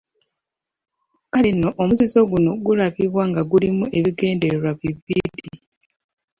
Kale 1.31 1.49
nno 1.53 1.69
omuzizo 1.81 2.19
guno 2.29 2.51
gulabibwa 2.65 3.23
nga 3.29 3.41
gulimu 3.49 3.85
ebigendererwa 3.97 4.71
bibiri. 4.79 5.47